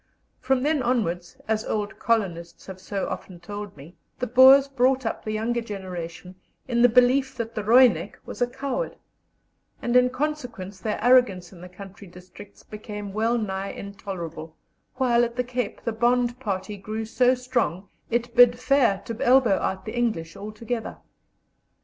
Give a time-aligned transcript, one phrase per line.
[0.39, 5.23] From then onwards, as old colonists have so often told me, the Boers brought up
[5.23, 6.33] the younger generation
[6.67, 8.95] in the belief that the "Roinek" was a coward,
[9.79, 14.57] and in consequence their arrogance in the country districts became wellnigh intolerable,
[14.95, 19.59] while at the Cape the Bond party grew so strong it bid fair to elbow
[19.59, 20.97] out the English altogether.